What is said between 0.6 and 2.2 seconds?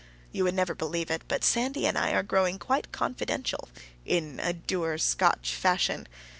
believe it, but Sandy and I